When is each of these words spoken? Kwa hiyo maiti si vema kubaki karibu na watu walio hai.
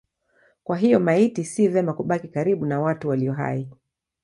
Kwa 0.63 0.77
hiyo 0.77 0.99
maiti 0.99 1.45
si 1.45 1.67
vema 1.67 1.93
kubaki 1.93 2.27
karibu 2.27 2.65
na 2.65 2.81
watu 2.81 3.09
walio 3.09 3.33
hai. 3.33 3.69